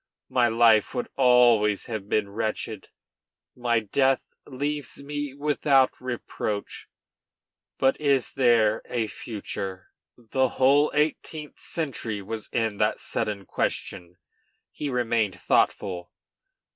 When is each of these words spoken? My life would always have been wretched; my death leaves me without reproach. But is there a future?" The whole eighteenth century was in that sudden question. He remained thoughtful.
My 0.29 0.47
life 0.47 0.95
would 0.95 1.09
always 1.15 1.85
have 1.85 2.09
been 2.09 2.29
wretched; 2.31 2.89
my 3.55 3.79
death 3.81 4.23
leaves 4.47 5.03
me 5.03 5.35
without 5.35 5.91
reproach. 6.01 6.87
But 7.77 8.01
is 8.01 8.33
there 8.33 8.81
a 8.89 9.05
future?" 9.05 9.91
The 10.17 10.47
whole 10.57 10.89
eighteenth 10.95 11.59
century 11.59 12.19
was 12.19 12.49
in 12.51 12.77
that 12.77 12.99
sudden 12.99 13.45
question. 13.45 14.17
He 14.71 14.89
remained 14.89 15.39
thoughtful. 15.39 16.11